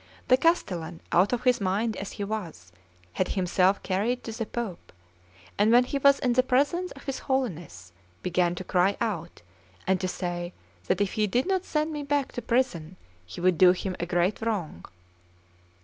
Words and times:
The 0.29 0.37
castellan, 0.37 0.99
out 1.11 1.31
of 1.31 1.43
his 1.43 1.61
mind 1.61 1.95
as 1.95 2.13
he 2.13 2.23
was, 2.23 2.71
had 3.13 3.27
himself 3.27 3.83
carried 3.83 4.23
to 4.23 4.31
the 4.31 4.47
Pope; 4.47 4.91
and 5.59 5.71
when 5.71 5.83
he 5.83 5.99
was 5.99 6.17
in 6.17 6.33
the 6.33 6.41
presence 6.41 6.91
of 6.93 7.03
his 7.03 7.19
Holiness, 7.19 7.93
began 8.23 8.55
to 8.55 8.63
cry 8.63 8.97
out, 8.99 9.43
and 9.85 10.01
to 10.01 10.07
say 10.07 10.53
that 10.87 11.01
if 11.01 11.13
he 11.13 11.27
did 11.27 11.45
not 11.45 11.65
send 11.65 11.93
me 11.93 12.01
back 12.01 12.31
to 12.31 12.41
prison, 12.41 12.95
he 13.27 13.41
would 13.41 13.59
do 13.59 13.73
him 13.73 13.95
a 13.99 14.07
great 14.07 14.41
wrong. 14.41 14.85